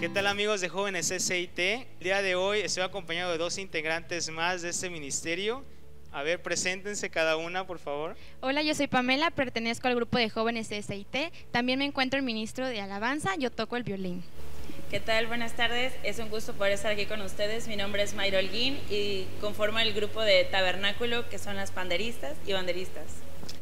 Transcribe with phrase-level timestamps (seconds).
[0.00, 1.58] ¿Qué tal amigos de Jóvenes SIT?
[1.58, 5.62] El día de hoy estoy acompañado de dos integrantes más de este ministerio.
[6.10, 8.16] A ver, preséntense cada una, por favor.
[8.40, 11.34] Hola, yo soy Pamela, pertenezco al grupo de jóvenes SIT.
[11.50, 14.24] También me encuentro el ministro de Alabanza, yo toco el violín.
[14.90, 15.26] ¿Qué tal?
[15.26, 15.92] Buenas tardes.
[16.02, 17.68] Es un gusto poder estar aquí con ustedes.
[17.68, 22.38] Mi nombre es Mayro Holguín y conformo el grupo de Tabernáculo, que son las panderistas
[22.46, 23.04] y banderistas.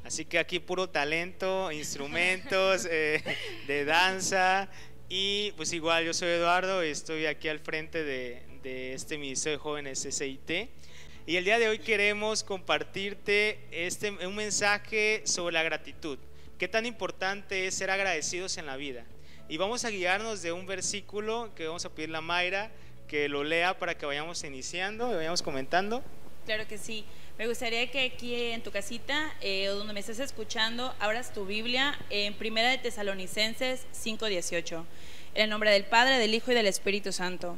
[0.04, 3.24] Así que aquí puro talento, instrumentos eh,
[3.66, 4.70] de danza.
[5.10, 9.56] Y pues igual, yo soy Eduardo y estoy aquí al frente de, de este Ministerio
[9.56, 10.50] de Jóvenes SIT.
[11.26, 16.18] Y el día de hoy queremos compartirte este, un mensaje sobre la gratitud.
[16.58, 19.06] Qué tan importante es ser agradecidos en la vida.
[19.48, 22.70] Y vamos a guiarnos de un versículo que vamos a pedirle a Mayra
[23.06, 26.04] que lo lea para que vayamos iniciando y vayamos comentando.
[26.44, 27.06] Claro que sí.
[27.38, 31.46] Me gustaría que aquí en tu casita eh, o donde me estés escuchando abras tu
[31.46, 34.84] Biblia en Primera de Tesalonicenses 5:18.
[35.34, 37.56] En el nombre del Padre, del Hijo y del Espíritu Santo.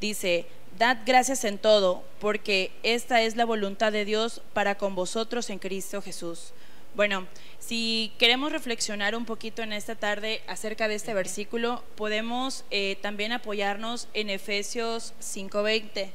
[0.00, 0.46] Dice,
[0.78, 5.58] dad gracias en todo, porque esta es la voluntad de Dios para con vosotros en
[5.58, 6.52] Cristo Jesús.
[6.94, 7.26] Bueno,
[7.58, 13.32] si queremos reflexionar un poquito en esta tarde acerca de este versículo, podemos eh, también
[13.32, 16.12] apoyarnos en Efesios 5.20.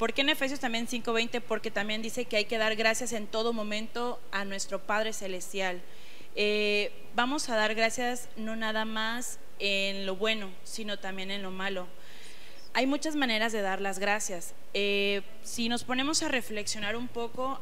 [0.00, 1.42] ¿Por qué en Efesios también 5.20?
[1.42, 5.82] Porque también dice que hay que dar gracias en todo momento a nuestro Padre Celestial.
[6.36, 11.50] Eh, vamos a dar gracias no nada más en lo bueno, sino también en lo
[11.50, 11.86] malo.
[12.72, 14.54] Hay muchas maneras de dar las gracias.
[14.72, 17.60] Eh, si nos ponemos a reflexionar un poco,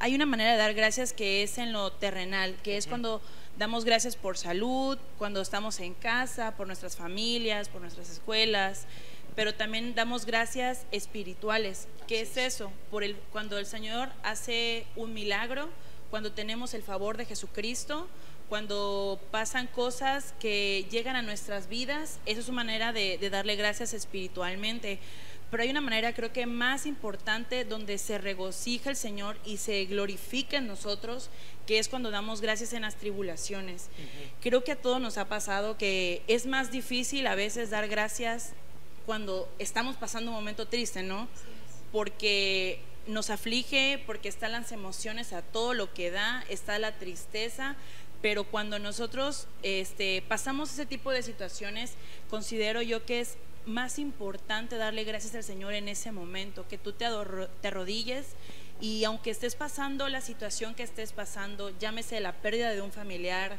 [0.00, 3.22] hay una manera de dar gracias que es en lo terrenal, que es cuando
[3.56, 8.86] damos gracias por salud, cuando estamos en casa, por nuestras familias, por nuestras escuelas,
[9.34, 11.88] pero también damos gracias espirituales.
[12.06, 12.72] ¿Qué es eso?
[12.90, 15.68] Por el, cuando el Señor hace un milagro,
[16.10, 18.06] cuando tenemos el favor de Jesucristo,
[18.48, 23.56] cuando pasan cosas que llegan a nuestras vidas, esa es su manera de, de darle
[23.56, 24.98] gracias espiritualmente
[25.52, 29.84] pero hay una manera creo que más importante donde se regocija el Señor y se
[29.84, 31.28] glorifica en nosotros,
[31.66, 33.90] que es cuando damos gracias en las tribulaciones.
[34.40, 38.54] Creo que a todos nos ha pasado que es más difícil a veces dar gracias
[39.06, 41.28] cuando estamos pasando un momento triste, ¿no?
[41.90, 47.76] Porque nos aflige, porque están las emociones a todo lo que da, está la tristeza,
[48.20, 51.94] pero cuando nosotros este, pasamos ese tipo de situaciones,
[52.30, 53.36] considero yo que es
[53.66, 57.06] más importante darle gracias al Señor en ese momento, que tú te,
[57.60, 58.26] te arrodilles
[58.80, 63.58] y aunque estés pasando la situación que estés pasando, llámese la pérdida de un familiar,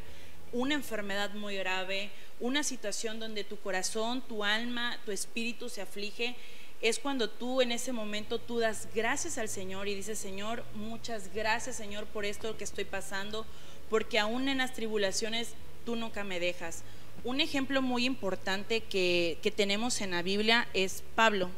[0.54, 6.36] una enfermedad muy grave, una situación donde tu corazón, tu alma, tu espíritu se aflige,
[6.80, 11.34] es cuando tú en ese momento tú das gracias al Señor y dices, Señor, muchas
[11.34, 13.44] gracias Señor por esto que estoy pasando,
[13.90, 15.54] porque aún en las tribulaciones
[15.84, 16.84] tú nunca me dejas.
[17.24, 21.50] Un ejemplo muy importante que, tenemos en la Biblia es Pablo.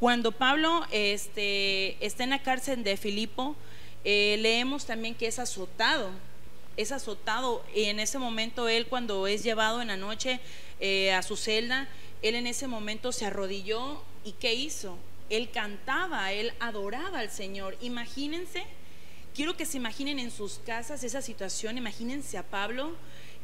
[0.00, 3.54] Cuando Pablo este, está en la cárcel de Filipo,
[4.04, 6.10] eh, leemos también que es azotado,
[6.80, 10.40] es azotado y en ese momento él cuando es llevado en la noche
[10.80, 11.88] eh, a su celda,
[12.22, 14.98] él en ese momento se arrodilló y ¿qué hizo?
[15.28, 17.76] Él cantaba, él adoraba al Señor.
[17.80, 18.64] Imagínense,
[19.34, 22.92] quiero que se imaginen en sus casas esa situación, imagínense a Pablo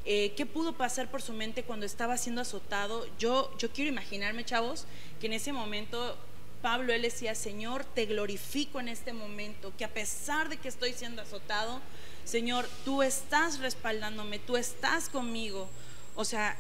[0.05, 3.07] eh, qué pudo pasar por su mente cuando estaba siendo azotado.
[3.19, 4.87] Yo, yo quiero imaginarme, chavos,
[5.21, 6.17] que en ese momento
[6.63, 10.93] Pablo, él decía, Señor, te glorifico en este momento, que a pesar de que estoy
[10.95, 11.81] siendo azotado,
[12.27, 15.69] Señor, tú estás respaldándome, tú estás conmigo.
[16.17, 16.57] O sea,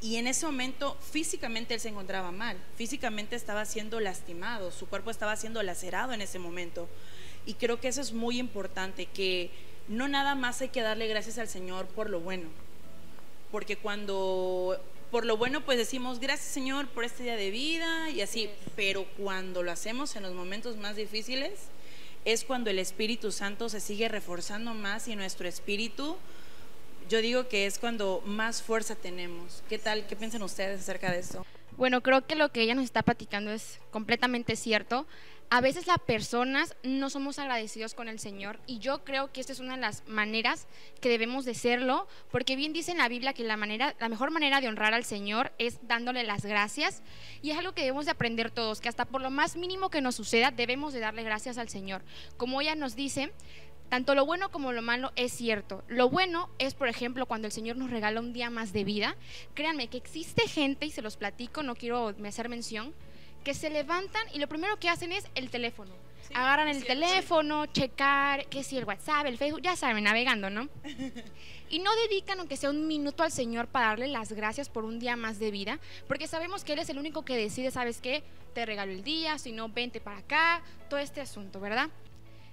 [0.00, 5.10] y en ese momento físicamente él se encontraba mal, físicamente estaba siendo lastimado, su cuerpo
[5.10, 6.88] estaba siendo lacerado en ese momento.
[7.44, 9.50] Y creo que eso es muy importante, que
[9.88, 12.48] no nada más hay que darle gracias al Señor por lo bueno,
[13.50, 18.20] porque cuando por lo bueno pues decimos gracias Señor por este día de vida y
[18.20, 21.54] así, pero cuando lo hacemos en los momentos más difíciles
[22.24, 26.16] es cuando el Espíritu Santo se sigue reforzando más y nuestro espíritu,
[27.08, 29.62] yo digo que es cuando más fuerza tenemos.
[29.68, 30.06] ¿Qué tal?
[30.06, 31.44] ¿Qué piensan ustedes acerca de esto?
[31.76, 35.06] Bueno, creo que lo que ella nos está platicando es completamente cierto
[35.52, 39.52] a veces las personas no somos agradecidos con el Señor y yo creo que esta
[39.52, 40.68] es una de las maneras
[41.00, 44.30] que debemos de serlo, porque bien dice en la Biblia que la manera la mejor
[44.30, 47.02] manera de honrar al Señor es dándole las gracias
[47.42, 50.00] y es algo que debemos de aprender todos, que hasta por lo más mínimo que
[50.00, 52.02] nos suceda debemos de darle gracias al Señor.
[52.36, 53.32] Como ella nos dice,
[53.88, 55.82] tanto lo bueno como lo malo es cierto.
[55.88, 59.16] Lo bueno es, por ejemplo, cuando el Señor nos regala un día más de vida.
[59.54, 62.94] Créanme que existe gente, y se los platico, no quiero hacer mención,
[63.44, 65.92] que se levantan y lo primero que hacen es el teléfono.
[66.22, 70.68] Sí, Agarran el teléfono, checar, que si el WhatsApp, el Facebook, ya saben, navegando, ¿no?
[71.72, 74.98] Y no dedican aunque sea un minuto al Señor para darle las gracias por un
[74.98, 75.78] día más de vida,
[76.08, 78.24] porque sabemos que Él es el único que decide, ¿sabes qué?
[78.54, 81.88] Te regalo el día, si no, vente para acá, todo este asunto, ¿verdad?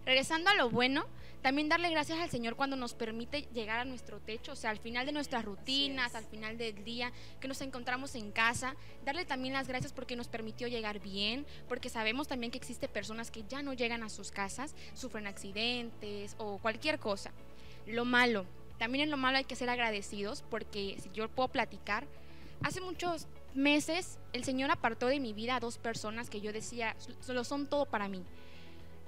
[0.05, 1.07] Regresando a lo bueno,
[1.41, 4.79] también darle gracias al Señor cuando nos permite llegar a nuestro techo, o sea, al
[4.79, 8.75] final de nuestras rutinas, al final del día, que nos encontramos en casa,
[9.05, 13.31] darle también las gracias porque nos permitió llegar bien, porque sabemos también que existe personas
[13.31, 17.31] que ya no llegan a sus casas, sufren accidentes o cualquier cosa.
[17.85, 18.45] Lo malo,
[18.77, 22.05] también en lo malo hay que ser agradecidos porque si yo puedo platicar,
[22.61, 26.95] hace muchos meses el Señor apartó de mi vida a dos personas que yo decía,
[27.21, 28.23] solo son todo para mí.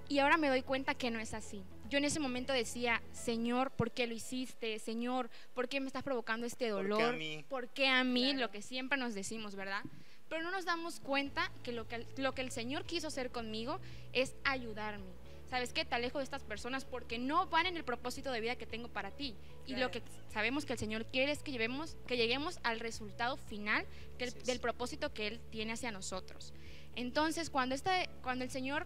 [0.09, 1.63] Y ahora me doy cuenta que no es así.
[1.89, 4.77] Yo en ese momento decía, Señor, ¿por qué lo hiciste?
[4.79, 7.01] Señor, ¿por qué me estás provocando este ¿Por qué dolor?
[7.13, 7.45] a mí?
[7.47, 8.23] ¿Por qué a mí?
[8.25, 8.39] Claro.
[8.39, 9.81] Lo que siempre nos decimos, ¿verdad?
[10.27, 13.79] Pero no nos damos cuenta que lo que, lo que el Señor quiso hacer conmigo
[14.13, 15.05] es ayudarme.
[15.49, 15.83] ¿Sabes qué?
[15.83, 18.87] Te alejo de estas personas porque no van en el propósito de vida que tengo
[18.87, 19.35] para ti.
[19.65, 23.35] Y lo que sabemos que el Señor quiere es que, llevemos, que lleguemos al resultado
[23.35, 23.85] final
[24.19, 24.45] que el- Así es.
[24.45, 26.53] del propósito que Él tiene hacia nosotros.
[26.95, 28.85] Entonces, cuando, este, cuando el Señor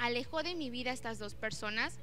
[0.00, 1.98] alejó de mi vida a estas dos personas,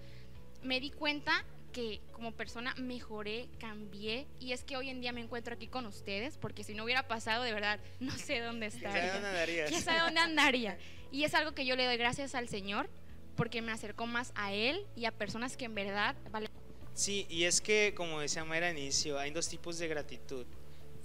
[0.64, 5.22] me di cuenta que como persona mejoré, cambié y es que hoy en día me
[5.22, 8.86] encuentro aquí con ustedes porque si no hubiera pasado de verdad no sé dónde ¿Sabe
[8.88, 9.14] estaría.
[9.14, 9.70] dónde andarías?
[9.70, 10.78] ¿Quién sabe dónde andaría?
[11.12, 12.90] Y es algo que yo le doy gracias al Señor
[13.36, 16.48] porque me acercó más a Él y a personas que en verdad vale
[16.94, 20.48] Sí, y es que, como decía Mayra al inicio, hay dos tipos de gratitud.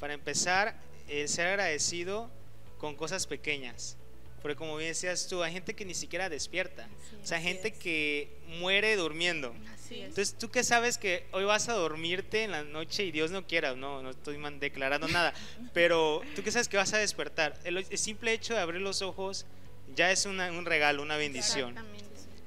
[0.00, 2.30] Para empezar, el ser agradecido
[2.78, 3.98] con cosas pequeñas.
[4.42, 6.88] Porque como bien decías tú, hay gente que ni siquiera despierta.
[7.22, 7.74] O sea, gente es.
[7.78, 8.28] que
[8.58, 9.54] muere durmiendo.
[9.72, 10.08] Así es.
[10.08, 13.46] Entonces, tú que sabes que hoy vas a dormirte en la noche y Dios no
[13.46, 15.32] quiera, no, no estoy declarando nada,
[15.72, 19.00] pero tú que sabes que vas a despertar, el, el simple hecho de abrir los
[19.02, 19.46] ojos
[19.94, 21.76] ya es una- un regalo, una bendición.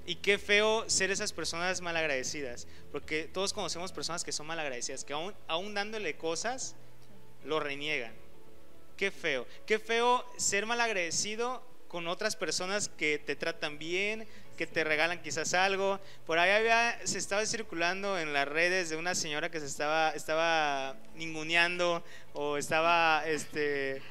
[0.07, 5.13] Y qué feo ser esas personas malagradecidas, porque todos conocemos personas que son malagradecidas, que
[5.13, 6.75] aún, aún dándole cosas,
[7.43, 8.13] lo reniegan.
[8.97, 11.63] Qué feo, qué feo ser malagradecido
[11.95, 14.27] con otras personas que te tratan bien,
[14.57, 16.01] que te regalan quizás algo.
[16.25, 20.09] Por ahí había, se estaba circulando en las redes de una señora que se estaba,
[20.09, 22.03] estaba ninguneando
[22.33, 24.01] o estaba este,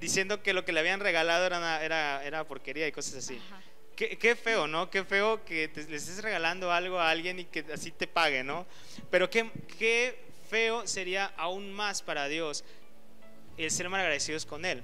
[0.00, 3.38] diciendo que lo que le habían regalado era, una- era, era porquería y cosas así.
[3.48, 3.60] Ajá.
[3.96, 4.88] Qué, qué feo, ¿no?
[4.88, 8.44] Qué feo que te- le estés regalando algo a alguien y que así te pague,
[8.44, 8.64] ¿no?
[9.10, 10.18] Pero qué, qué
[10.48, 12.64] feo sería aún más para Dios
[13.58, 14.82] el ser mal agradecidos con Él.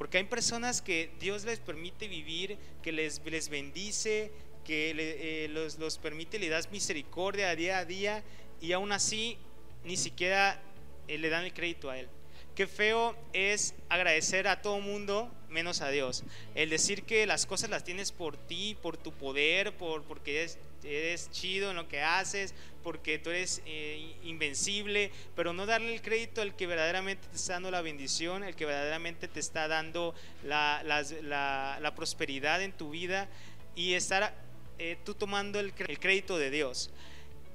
[0.00, 4.32] Porque hay personas que Dios les permite vivir, que les, les bendice,
[4.64, 8.24] que le- eh, los, los permite, le das misericordia día a día
[8.62, 9.36] y aún así
[9.84, 10.58] ni siquiera
[11.06, 12.08] eh, le dan el crédito a Él.
[12.54, 16.24] Qué feo es agradecer a todo mundo menos a Dios.
[16.54, 20.58] El decir que las cosas las tienes por ti, por tu poder, por, porque eres,
[20.84, 26.02] eres chido en lo que haces, porque tú eres eh, invencible, pero no darle el
[26.02, 30.14] crédito al que verdaderamente te está dando la bendición, el que verdaderamente te está dando
[30.44, 33.28] la, las- la- la prosperidad en tu vida
[33.76, 34.34] y estar
[34.78, 36.90] eh, tú tomando el, el crédito de Dios.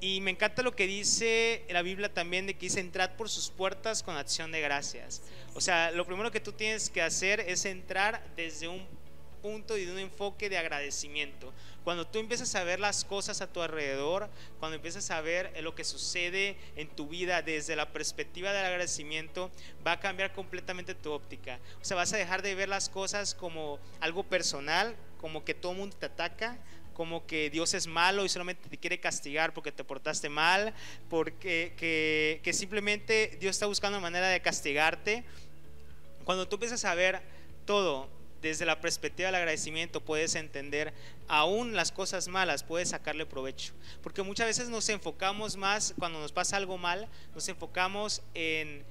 [0.02, 3.50] Y me encanta lo que dice la Biblia también de que dice entrad por sus
[3.50, 5.24] puertas con acción de gracias.
[5.56, 8.86] O sea, lo primero que tú tienes que hacer es entrar desde un
[9.46, 11.54] y de un enfoque de agradecimiento.
[11.84, 14.28] Cuando tú empiezas a ver las cosas a tu alrededor,
[14.60, 19.52] cuando empiezas a ver lo que sucede en tu vida desde la perspectiva del agradecimiento,
[19.86, 21.60] va a cambiar completamente tu óptica.
[21.80, 25.74] O sea, vas a dejar de ver las cosas como algo personal, como que todo
[25.74, 26.58] el mundo te ataca,
[26.96, 30.74] como que Dios es malo y solamente te quiere castigar porque te portaste mal,
[31.08, 35.24] porque que, que simplemente Dios está buscando una manera de castigarte.
[36.24, 37.22] Cuando tú empiezas a ver
[37.66, 38.15] todo
[38.50, 40.94] desde la perspectiva del agradecimiento, puedes entender
[41.28, 43.74] aún las cosas malas, puedes sacarle provecho.
[44.04, 48.84] Porque muchas veces nos enfocamos más, cuando nos pasa algo mal, nos enfocamos en,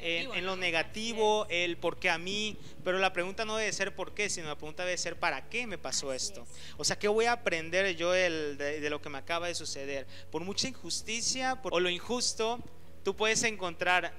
[0.00, 3.94] en, en lo negativo, el por qué a mí, pero la pregunta no debe ser
[3.94, 6.42] por qué, sino la pregunta debe ser para qué me pasó Así esto.
[6.42, 6.74] es.
[6.78, 9.54] O sea, ¿qué voy a aprender yo el- de, de lo que me acaba de
[9.54, 10.06] suceder?
[10.30, 12.60] Por mucha injusticia por- o lo injusto,
[13.04, 14.12] tú puedes encontrar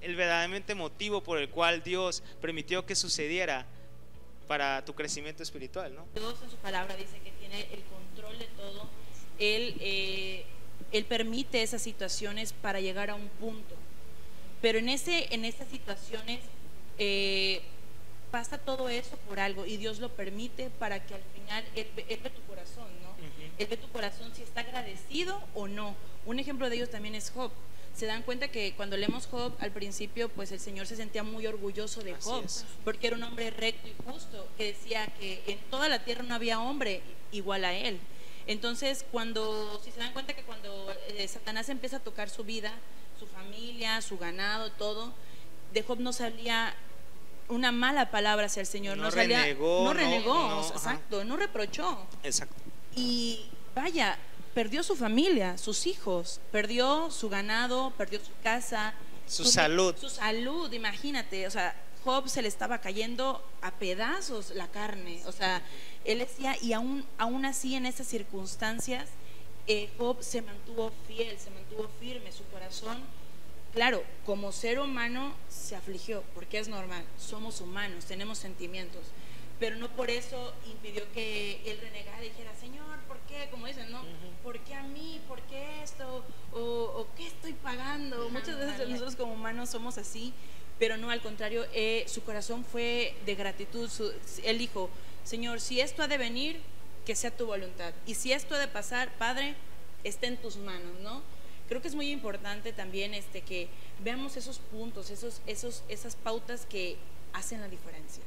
[0.00, 3.66] el verdaderamente motivo por el cual Dios permitió que sucediera
[4.50, 6.04] para tu crecimiento espiritual, ¿no?
[6.12, 8.88] Dios en su palabra dice que tiene el control de todo.
[9.38, 10.44] Él, eh,
[10.90, 13.76] él permite esas situaciones para llegar a un punto.
[14.60, 16.40] Pero en, ese, en esas situaciones,
[16.98, 17.62] eh,
[18.32, 22.06] pasa todo eso por algo y Dios lo permite para que al final Él, ve-
[22.08, 23.10] él ve tu corazón, ¿no?
[23.10, 23.52] Ujú.
[23.56, 25.94] Él ve tu corazón si está agradecido o no.
[26.26, 27.52] Un ejemplo de ello también es Job.
[28.00, 31.46] Se dan cuenta que cuando leemos Job al principio, pues el Señor se sentía muy
[31.46, 32.46] orgulloso de Job,
[32.82, 36.34] porque era un hombre recto y justo, que decía que en toda la tierra no
[36.34, 38.00] había hombre igual a él.
[38.46, 42.72] Entonces, cuando, si se dan cuenta que cuando eh, Satanás empieza a tocar su vida,
[43.18, 45.12] su familia, su ganado, todo,
[45.74, 46.74] de Job no salía
[47.48, 50.62] una mala palabra hacia el Señor, no, No salía, renegó, no no- renegó, no, o
[50.62, 50.92] sea, ajá.
[50.94, 52.06] exacto, no reprochó.
[52.22, 52.54] Exacto.
[52.96, 54.18] Y vaya,
[54.54, 58.94] perdió su familia, sus hijos, perdió su ganado, perdió su casa,
[59.26, 59.94] Su salud.
[59.96, 65.32] Su salud, imagínate, o sea, Job se le estaba cayendo a pedazos la carne, o
[65.32, 65.62] sea,
[66.04, 69.08] él decía, y aún, aún así en esas circunstancias,
[69.66, 72.98] eh, Job se mantuvo fiel, se mantuvo firme, su corazón,
[73.72, 79.02] claro, como ser humano se afligió, porque es normal, somos humanos, tenemos sentimientos,
[79.60, 83.46] pero no por eso impidió que él renegara y dijera, Señor, ¿por qué?
[83.50, 84.00] Como dicen, ¿no?
[84.42, 85.20] ¿Por qué a mí?
[85.28, 86.24] ¿Por qué esto?
[86.54, 88.30] ¿O, o qué estoy pagando?
[88.30, 88.90] Muchas veces Ándale.
[88.92, 90.32] nosotros como humanos somos así,
[90.78, 93.88] pero no, al contrario, eh, su corazón fue de gratitud.
[93.90, 94.12] su-
[94.44, 94.88] él dijo,
[95.24, 96.60] Señor, si esto ha de venir,
[97.04, 97.92] que sea tu voluntad.
[98.06, 99.54] Y si esto ha de pasar, Padre,
[100.04, 101.22] está en tus manos, ¿no?
[101.68, 103.68] Creo que es muy importante también este, que
[104.02, 106.96] veamos esos puntos, esos, esos, esas pautas que
[107.32, 108.22] hacen la diferencia.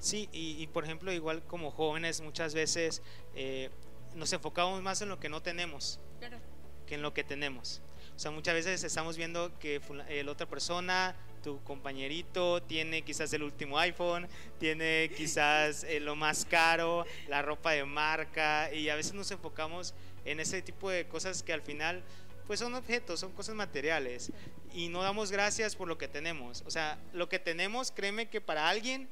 [0.00, 3.02] Sí, y, y por ejemplo, igual como jóvenes muchas veces
[3.36, 3.70] eh,
[4.14, 6.38] nos enfocamos más en lo que no tenemos Claro.
[6.86, 7.80] que en lo que tenemos.
[8.14, 9.80] O sea, muchas veces estamos viendo que
[10.24, 14.28] la otra persona, tu compañerito, tiene quizás el último iPhone,
[14.58, 19.94] tiene quizás eh, lo más caro, la ropa de marca, y a veces nos enfocamos
[20.24, 22.02] en ese tipo de cosas que al final
[22.46, 24.32] pues son objetos, son cosas materiales
[24.74, 26.62] y no damos gracias por lo que tenemos.
[26.66, 29.08] O sea, lo que tenemos, créeme que para alguien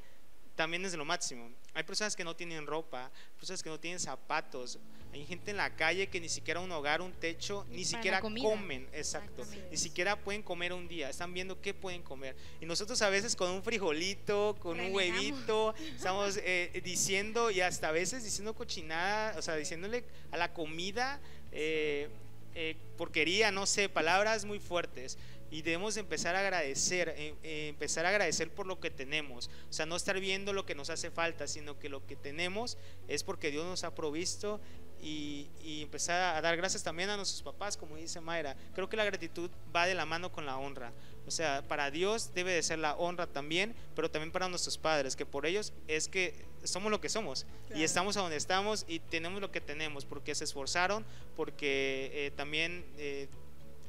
[0.55, 1.49] también es lo máximo.
[1.73, 4.79] Hay personas que no tienen ropa, personas que no tienen zapatos,
[5.13, 8.87] hay gente en la calle que ni siquiera un hogar, un techo, Ni siquiera comen,
[8.93, 12.35] exacto, ni siquiera pueden comer un día, están viendo qué pueden comer.
[12.61, 14.95] Y nosotros a veces con un frijolito, con un Renegamos.
[14.95, 20.53] huevito, estamos eh, diciendo y hasta a veces diciendo cochinada, o sea, diciéndole a la
[20.53, 21.19] comida
[21.51, 22.09] eh,
[22.55, 25.17] eh, porquería, no sé, palabras muy fuertes.
[25.51, 29.49] Y debemos empezar a agradecer, eh, eh, empezar a agradecer por lo que tenemos.
[29.69, 32.77] O sea, no estar viendo lo que nos hace falta, sino que lo que tenemos
[33.07, 34.61] es porque Dios nos ha provisto
[35.01, 38.55] y, y empezar a dar gracias también a nuestros papás, como dice Mayra.
[38.73, 40.93] Creo que la gratitud va de la mano con la honra.
[41.27, 45.15] O sea, para Dios debe de ser la honra también, pero también para nuestros padres,
[45.15, 47.83] que por ellos es que somos lo que somos y Claro.
[47.83, 51.05] estamos a donde estamos y tenemos lo que tenemos, porque se esforzaron,
[51.35, 53.27] porque eh, también eh,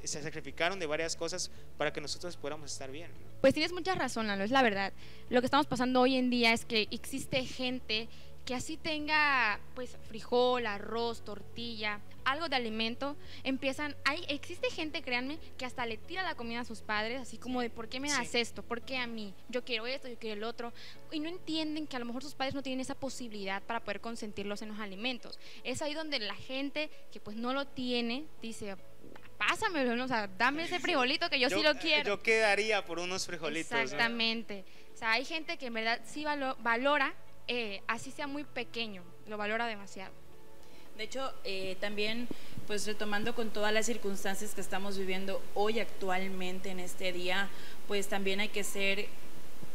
[0.04, 3.10] se sacrificaron de varias cosas para que nosotros podamos estar bien.
[3.40, 4.92] Pues tienes mucha razón, Lalo, es la verdad.
[5.30, 8.08] Lo que estamos pasando hoy en día es que existe gente
[8.44, 15.38] que así tenga pues frijol, arroz, tortilla, algo de alimento, empiezan, hay, existe gente, créanme,
[15.56, 18.10] que hasta le tira la comida a sus padres, así como de ¿por qué me
[18.10, 18.38] das Sí.
[18.38, 18.64] esto?
[18.64, 19.32] ¿Por qué a mí?
[19.48, 20.72] Yo quiero esto, yo quiero el otro.
[21.12, 24.00] Y no entienden que a lo mejor sus padres no tienen esa posibilidad para poder
[24.00, 25.38] consentirlos en los alimentos.
[25.62, 28.76] Es ahí donde la gente que pues no lo tiene dice,
[29.52, 30.04] pásamelo, ¿no?
[30.04, 32.04] o sea, dame ese frijolito que yo, sí lo quiero.
[32.04, 33.72] Yo quedaría por unos frijolitos.
[33.72, 33.78] ¿no?
[33.78, 34.64] Exactamente.
[34.94, 37.12] O sea, hay gente que en verdad sí valo- valora,
[37.48, 40.12] eh, así sea muy pequeño, lo valora demasiado.
[40.96, 42.28] De hecho, eh, también,
[42.66, 47.48] pues retomando con todas las circunstancias que estamos viviendo hoy actualmente en este día,
[47.88, 49.06] pues también hay que ser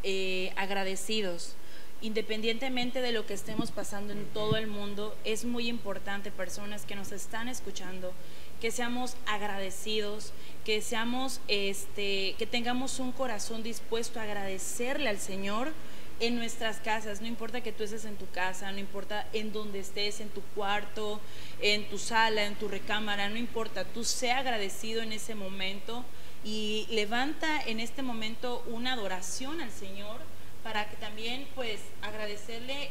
[0.03, 1.55] eh, agradecidos.
[2.01, 6.96] Independientemente de lo que estemos pasando en todo el mundo, es muy importante, personas que
[6.96, 8.13] nos están escuchando,
[8.59, 10.33] que seamos agradecidos,
[10.65, 15.71] que seamos, este, que tengamos un corazón dispuesto a agradecerle al Señor
[16.19, 19.79] en nuestras casas, no importa que tú estés en tu casa, no importa en donde
[19.79, 21.21] estés, en tu cuarto,
[21.61, 26.03] en tu sala, en tu recámara, no importa, tú sea agradecido en ese momento
[26.43, 30.19] y levanta en este momento una adoración al Señor
[30.63, 32.89] para que también pues agradecerle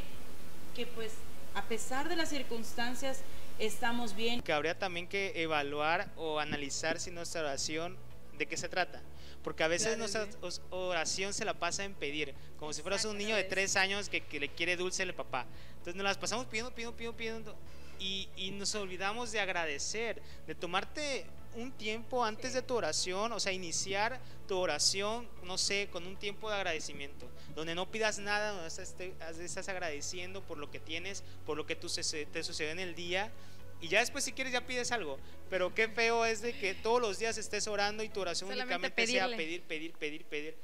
[0.76, 1.12] que pues
[1.54, 3.22] a pesar de las circunstancias
[3.58, 4.40] estamos bien.
[4.42, 7.96] que habría también que evaluar o analizar si nuestra oración
[8.38, 9.00] de qué se trata.
[9.42, 10.60] Porque a veces Claro, nuestra sí.
[10.70, 13.48] oración se la pasa en pedir, como si fueras un niño de es.
[13.48, 15.46] tres años que, que le quiere dulce al papá.
[15.70, 17.56] Entonces nos las pasamos pidiendo, pidiendo, pidiendo, pidiendo
[18.00, 23.40] y, y nos olvidamos de agradecer, de tomarte un tiempo antes de tu oración, o
[23.40, 28.52] sea, iniciar tu oración, no sé, con un tiempo de agradecimiento, donde no pidas nada,
[28.52, 28.68] donde
[29.44, 33.32] estás, agradeciendo por lo que tienes, por lo que te sucedió en el día.
[33.80, 35.18] Y ya después si quieres ya pides algo,
[35.50, 38.74] pero qué feo es de que todos los días estés orando y tu oración Solamente
[38.74, 39.36] únicamente sea pedirle.
[39.36, 40.56] pedir, pedir, pedir, pedir.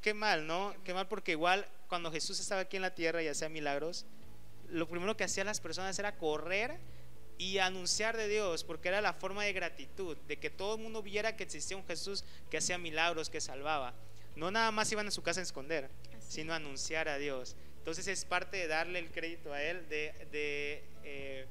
[0.00, 0.74] Qué mal, ¿no?
[0.84, 4.06] Qué mal porque igual cuando Jesús estaba aquí en la tierra y hacía milagros,
[4.68, 6.78] lo primero que hacían las personas era correr
[7.38, 11.02] y anunciar de Dios, porque era la forma de gratitud, de que todo el mundo
[11.02, 13.94] viera que existía un Jesús que hacía milagros, que salvaba.
[14.36, 15.88] No nada más iban a su casa a esconder,
[16.28, 17.56] sino a anunciar a Dios.
[17.78, 21.46] Entonces es parte de darle el crédito a Él, de, eh,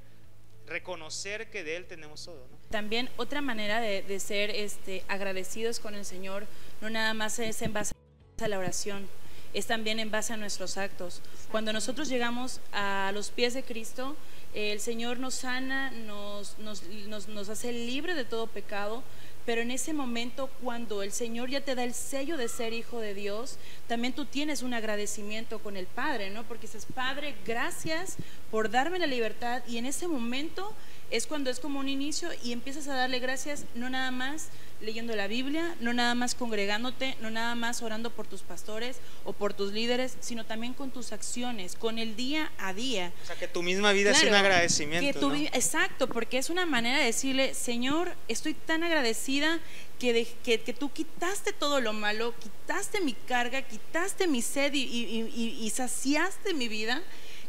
[0.68, 2.48] reconocer que de Él tenemos todo.
[2.70, 6.48] También otra manera de, de, ser este, agradecidos con el Señor,
[6.82, 7.94] no nada más es en base
[8.42, 9.08] a la oración,
[9.56, 11.22] es también en base a nuestros actos.
[11.50, 14.18] Cuando nosotros llegamos a los pies de Cristo,
[14.54, 16.84] el Señor nos sana, nos, nos,
[17.30, 19.02] nos, hace libre de todo pecado,
[19.46, 23.00] pero en ese momento cuando el Señor ya te da el sello de ser hijo
[23.00, 23.58] de Dios,
[23.88, 26.44] también tú tienes un agradecimiento con el Padre, ¿no?
[26.44, 28.18] Porque dices, Padre, gracias
[28.52, 30.74] por darme la libertad y en ese momento
[31.12, 34.50] es cuando es como un inicio y empiezas a darle gracias no nada más
[34.82, 39.34] leyendo la Biblia, no nada más congregándote, no nada más orando por tus pastores o
[39.34, 43.12] por tus líderes, sino también con tus acciones, con el día a día.
[43.24, 45.34] O sea, que tu misma vida es un agradecimiento.
[45.54, 49.60] Exacto, porque es una manera de decirle, Señor, estoy tan agradecida
[50.00, 55.70] que, que, tú quitaste todo lo malo, quitaste mi carga, quitaste mi sed y, y
[55.70, 57.02] saciaste mi vida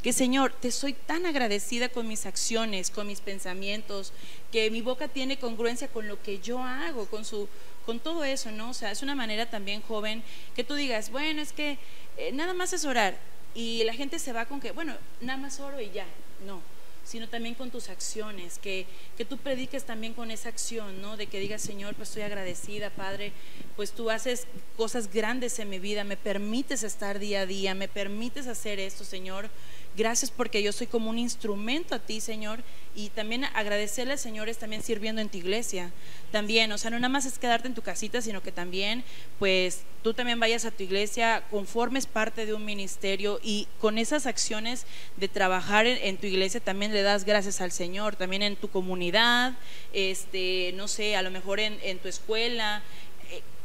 [0.07, 4.13] que Señor, te soy tan agradecida con mis acciones, con mis pensamientos,
[4.53, 7.49] que mi boca tiene congruencia con lo que yo hago, con su
[7.85, 8.71] con todo eso, ¿no?
[8.71, 10.23] O sea, es una manera también joven
[10.55, 11.79] que tú digas, bueno, es que
[12.19, 13.19] eh, nada más es orar
[13.53, 16.07] y la gente se va con que, bueno, nada más oro y ya.
[16.47, 16.63] No,
[17.07, 18.87] sino también con tus acciones, que,
[19.17, 21.17] que tú prediques también con esa acción, ¿no?
[21.17, 23.33] De que digas, Señor, pues estoy agradecida, Padre,
[23.77, 24.47] pues tú haces
[24.77, 29.05] cosas grandes en mi vida, me permites estar día a día, me permites hacer esto,
[29.05, 29.51] Señor.
[29.97, 32.63] Gracias porque yo soy como un instrumento a ti, Señor.
[32.95, 35.91] Y también agradecerle al Señor es también sirviendo en tu iglesia.
[36.33, 39.05] También, o sea, no nada más es quedarte en tu casita, sino que también,
[39.39, 44.27] pues, tú también vayas a tu iglesia, conformes parte de un ministerio y con esas
[44.27, 44.87] acciones
[45.17, 48.17] de trabajar en, tu iglesia también le das gracias al Señor.
[48.17, 49.55] También en tu comunidad,
[49.93, 52.83] este, no sé, a lo mejor en, en tu escuela,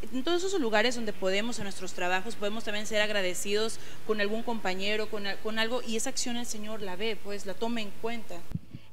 [0.01, 4.43] en todos esos lugares donde podemos, en nuestros trabajos, podemos también ser agradecidos con algún
[4.43, 7.91] compañero, con, con algo, y esa acción el Señor la ve, pues la toma en
[8.01, 8.35] cuenta.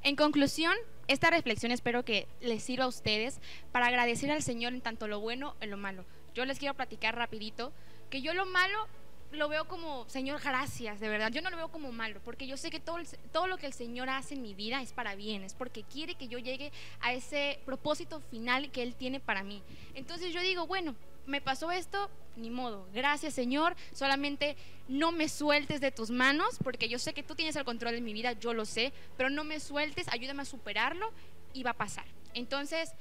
[0.03, 0.75] En conclusión,
[1.09, 3.41] esta reflexión espero que les sirva a ustedes
[3.73, 6.05] para agradecer al Señor en tanto lo bueno y lo malo.
[6.35, 7.73] Yo les quiero platicar rapidito
[8.11, 8.87] que yo lo malo
[9.31, 11.31] lo veo como, Señor, gracias, de verdad.
[11.31, 12.99] Yo no lo veo como malo, porque yo sé que todo,
[13.33, 16.15] todo lo que el Señor hace en mi vida es para bien, es porque quiere
[16.15, 19.63] que yo llegue a ese propósito final que Él tiene para mí.
[19.95, 20.95] Entonces yo digo, bueno,
[21.27, 22.89] me pasó esto, ni modo.
[22.95, 23.77] Gracias, Señor.
[23.93, 24.57] Solamente
[24.89, 28.01] no me sueltes de tus manos, porque yo sé que tú tienes el control de
[28.01, 31.13] mi vida, yo lo sé, pero no me sueltes, ayúdame a superarlo
[31.53, 32.07] y va a pasar.
[32.33, 32.93] Entonces,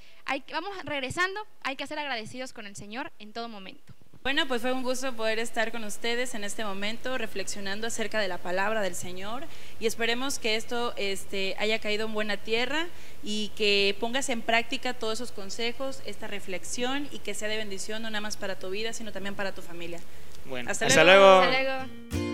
[0.52, 3.94] vamos regresando, hay que ser agradecidos con el Señor en todo momento.
[4.28, 8.28] Bueno, pues fue un gusto poder estar con ustedes en este momento reflexionando acerca de
[8.28, 9.46] la palabra del Señor
[9.80, 12.88] y esperemos que esto este, haya caído en buena tierra
[13.24, 18.02] y que pongas en práctica todos esos consejos, esta reflexión y que sea de bendición
[18.02, 20.02] no nada más para tu vida, sino también para tu familia.
[20.44, 21.40] Bueno, hasta, luego.
[21.40, 22.27] Hasta luego.